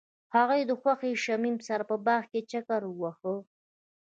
[0.35, 3.33] هغوی د خوښ شمیم سره په باغ کې چکر وواهه.